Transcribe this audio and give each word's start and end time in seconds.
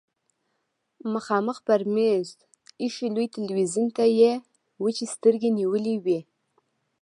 مخامخ 1.13 1.57
پر 1.67 1.81
مېز 1.93 2.27
ايښي 2.81 3.07
لوی 3.15 3.27
تلويزيون 3.35 3.87
ته 3.97 4.05
يې 4.19 4.33
وچې 4.83 5.05
سترګې 5.15 5.49
نيولې 5.59 5.95
وې. 6.03 6.19